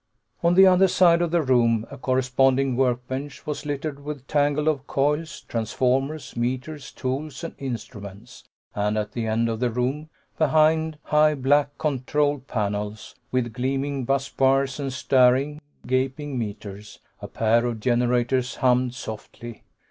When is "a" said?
1.91-1.95, 4.17-4.21, 17.21-17.27